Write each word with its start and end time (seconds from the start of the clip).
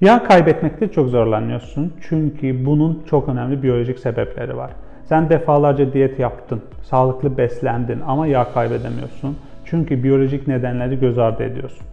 Yağ 0.00 0.24
kaybetmekte 0.24 0.88
çok 0.88 1.08
zorlanıyorsun 1.08 1.92
çünkü 2.00 2.66
bunun 2.66 3.02
çok 3.10 3.28
önemli 3.28 3.62
biyolojik 3.62 3.98
sebepleri 3.98 4.56
var. 4.56 4.70
Sen 5.04 5.30
defalarca 5.30 5.92
diyet 5.92 6.18
yaptın, 6.18 6.62
sağlıklı 6.82 7.38
beslendin 7.38 8.00
ama 8.06 8.26
yağ 8.26 8.52
kaybedemiyorsun. 8.52 9.36
Çünkü 9.64 10.02
biyolojik 10.02 10.48
nedenleri 10.48 11.00
göz 11.00 11.18
ardı 11.18 11.42
ediyorsun. 11.42 11.86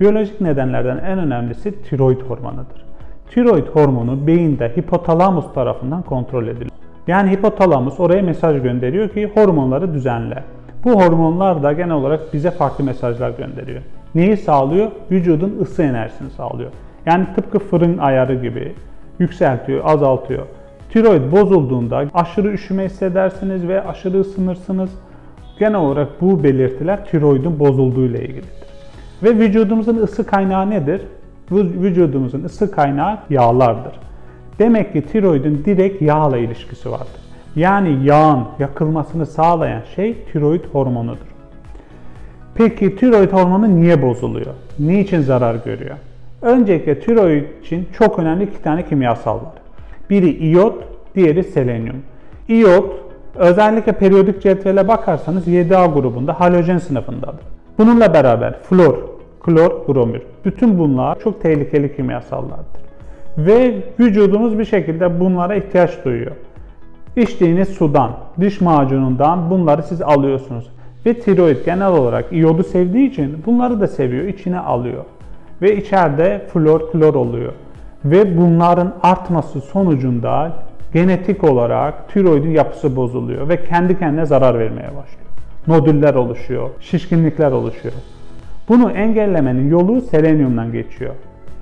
Biyolojik 0.00 0.40
nedenlerden 0.40 0.98
en 0.98 1.18
önemlisi 1.18 1.82
tiroid 1.82 2.20
hormonudur. 2.20 2.84
Tiroid 3.30 3.66
hormonu 3.66 4.26
beyinde 4.26 4.72
hipotalamus 4.76 5.54
tarafından 5.54 6.02
kontrol 6.02 6.46
ediliyor. 6.46 6.70
Yani 7.06 7.30
hipotalamus 7.30 8.00
oraya 8.00 8.22
mesaj 8.22 8.62
gönderiyor 8.62 9.08
ki 9.08 9.30
hormonları 9.34 9.94
düzenle. 9.94 10.44
Bu 10.84 11.02
hormonlar 11.02 11.62
da 11.62 11.72
genel 11.72 11.94
olarak 11.94 12.34
bize 12.34 12.50
farklı 12.50 12.84
mesajlar 12.84 13.30
gönderiyor. 13.30 13.82
Neyi 14.14 14.36
sağlıyor? 14.36 14.90
Vücudun 15.10 15.58
ısı 15.60 15.82
enerjisini 15.82 16.30
sağlıyor. 16.30 16.70
Yani 17.06 17.26
tıpkı 17.36 17.58
fırın 17.58 17.98
ayarı 17.98 18.34
gibi 18.34 18.72
yükseltiyor, 19.18 19.80
azaltıyor. 19.84 20.46
Tiroid 20.90 21.32
bozulduğunda 21.32 22.04
aşırı 22.14 22.52
üşüme 22.52 22.84
hissedersiniz 22.84 23.68
ve 23.68 23.82
aşırı 23.84 24.20
ısınırsınız. 24.20 24.90
Genel 25.58 25.74
olarak 25.74 26.08
bu 26.20 26.42
belirtiler 26.42 27.06
tiroidin 27.06 27.58
bozulduğu 27.58 28.06
ile 28.06 28.22
ilgilidir. 28.22 28.62
Ve 29.22 29.38
vücudumuzun 29.38 29.96
ısı 29.96 30.26
kaynağı 30.26 30.70
nedir? 30.70 31.02
Vücudumuzun 31.50 32.44
ısı 32.44 32.70
kaynağı 32.70 33.18
yağlardır. 33.30 33.92
Demek 34.58 34.92
ki 34.92 35.02
tiroidin 35.02 35.62
direkt 35.64 36.02
yağla 36.02 36.38
ilişkisi 36.38 36.90
vardır. 36.90 37.22
Yani 37.56 38.04
yağın 38.04 38.44
yakılmasını 38.58 39.26
sağlayan 39.26 39.82
şey 39.94 40.24
tiroid 40.32 40.64
hormonudur. 40.72 41.32
Peki 42.54 42.96
tiroid 42.96 43.32
hormonu 43.32 43.80
niye 43.80 44.02
bozuluyor? 44.02 44.54
Niçin 44.78 45.20
zarar 45.20 45.54
görüyor? 45.54 45.96
Öncelikle 46.42 47.00
tiroid 47.00 47.44
için 47.62 47.88
çok 47.98 48.18
önemli 48.18 48.44
iki 48.44 48.62
tane 48.62 48.84
kimyasal 48.84 49.34
var. 49.36 49.52
Biri 50.10 50.30
iyot, 50.30 50.84
diğeri 51.14 51.44
selenyum. 51.44 51.96
İyot 52.48 52.94
özellikle 53.34 53.92
periyodik 53.92 54.42
cetvele 54.42 54.88
bakarsanız 54.88 55.48
7A 55.48 55.94
grubunda 55.94 56.40
halojen 56.40 56.78
sınıfındadır. 56.78 57.44
Bununla 57.78 58.14
beraber 58.14 58.58
flor, 58.58 58.94
klor, 59.40 59.88
bromür. 59.88 60.22
Bütün 60.44 60.78
bunlar 60.78 61.20
çok 61.20 61.42
tehlikeli 61.42 61.96
kimyasallardır. 61.96 62.82
Ve 63.38 63.74
vücudumuz 64.00 64.58
bir 64.58 64.64
şekilde 64.64 65.20
bunlara 65.20 65.54
ihtiyaç 65.54 66.04
duyuyor. 66.04 66.32
İçtiğiniz 67.16 67.68
sudan, 67.68 68.10
diş 68.40 68.60
macunundan 68.60 69.50
bunları 69.50 69.82
siz 69.82 70.02
alıyorsunuz. 70.02 70.70
Ve 71.06 71.14
tiroid 71.14 71.64
genel 71.64 71.92
olarak 71.92 72.32
iyodu 72.32 72.62
sevdiği 72.62 73.10
için 73.10 73.42
bunları 73.46 73.80
da 73.80 73.88
seviyor, 73.88 74.24
içine 74.24 74.58
alıyor. 74.58 75.04
Ve 75.62 75.76
içeride 75.76 76.42
flor, 76.52 76.90
klor 76.92 77.14
oluyor. 77.14 77.52
Ve 78.04 78.38
bunların 78.38 78.94
artması 79.02 79.60
sonucunda 79.60 80.52
genetik 80.94 81.44
olarak 81.44 82.08
tiroidin 82.08 82.50
yapısı 82.50 82.96
bozuluyor 82.96 83.48
ve 83.48 83.64
kendi 83.64 83.98
kendine 83.98 84.26
zarar 84.26 84.58
vermeye 84.58 84.88
başlıyor. 84.88 85.32
Nodüller 85.66 86.14
oluşuyor, 86.14 86.70
şişkinlikler 86.80 87.52
oluşuyor. 87.52 87.94
Bunu 88.68 88.90
engellemenin 88.90 89.70
yolu 89.70 90.00
selenyumdan 90.00 90.72
geçiyor. 90.72 91.14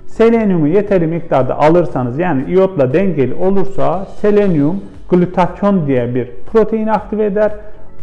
Selenyumu 0.06 0.68
yeteri 0.68 1.06
miktarda 1.06 1.58
alırsanız 1.58 2.18
yani 2.18 2.44
iyotla 2.48 2.92
dengeli 2.92 3.34
olursa 3.34 4.04
selenyum 4.04 4.80
glutatyon 5.10 5.86
diye 5.86 6.14
bir 6.14 6.30
protein 6.52 6.86
aktive 6.86 7.24
eder. 7.24 7.52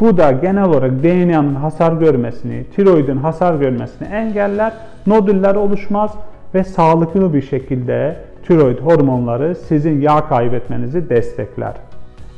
Bu 0.00 0.16
da 0.16 0.32
genel 0.32 0.64
olarak 0.64 1.02
DNA'nın 1.02 1.54
hasar 1.54 1.92
görmesini, 1.92 2.64
tiroidin 2.64 3.16
hasar 3.16 3.54
görmesini 3.54 4.08
engeller, 4.08 4.72
nodüller 5.06 5.54
oluşmaz 5.54 6.10
ve 6.54 6.64
sağlıklı 6.64 7.34
bir 7.34 7.42
şekilde 7.42 8.16
tiroid 8.46 8.78
hormonları 8.78 9.54
sizin 9.54 10.00
yağ 10.00 10.28
kaybetmenizi 10.28 11.08
destekler. 11.08 11.74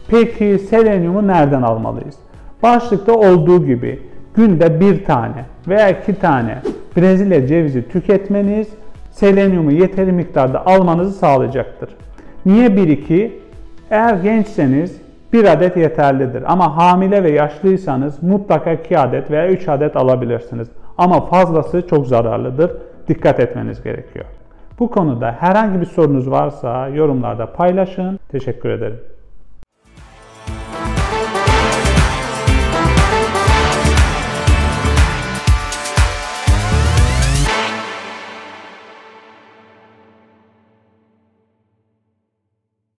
Peki 0.08 0.58
selenyumu 0.58 1.26
nereden 1.26 1.62
almalıyız? 1.62 2.16
Başlıkta 2.62 3.12
olduğu 3.12 3.66
gibi 3.66 4.02
günde 4.34 4.80
bir 4.80 5.04
tane 5.04 5.44
veya 5.68 5.88
iki 5.88 6.14
tane 6.14 6.58
Brezilya 6.96 7.46
cevizi 7.46 7.88
tüketmeniz 7.88 8.68
selenyumu 9.10 9.72
yeteri 9.72 10.12
miktarda 10.12 10.66
almanızı 10.66 11.18
sağlayacaktır. 11.18 11.90
Niye 12.46 12.68
1-2? 12.68 13.30
Eğer 13.90 14.14
gençseniz 14.14 15.00
bir 15.32 15.44
adet 15.52 15.76
yeterlidir. 15.76 16.52
Ama 16.52 16.76
hamile 16.76 17.24
ve 17.24 17.30
yaşlıysanız 17.30 18.22
mutlaka 18.22 18.72
2 18.72 18.98
adet 18.98 19.30
veya 19.30 19.48
3 19.48 19.68
adet 19.68 19.96
alabilirsiniz. 19.96 20.68
Ama 20.98 21.26
fazlası 21.26 21.86
çok 21.86 22.06
zararlıdır. 22.06 22.70
Dikkat 23.08 23.40
etmeniz 23.40 23.82
gerekiyor. 23.82 24.24
Bu 24.78 24.90
konuda 24.90 25.32
herhangi 25.32 25.80
bir 25.80 25.86
sorunuz 25.86 26.30
varsa 26.30 26.88
yorumlarda 26.88 27.52
paylaşın. 27.52 28.18
Teşekkür 28.28 28.68
ederim. 28.68 29.00